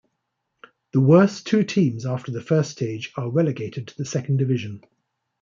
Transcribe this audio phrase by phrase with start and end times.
[0.93, 4.81] The worst two teams after the first stage are relegated to the second division.